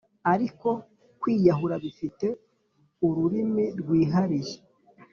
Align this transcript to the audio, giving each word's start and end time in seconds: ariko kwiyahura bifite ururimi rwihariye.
ariko 0.33 0.69
kwiyahura 1.19 1.75
bifite 1.83 2.27
ururimi 3.07 3.65
rwihariye. 3.79 4.55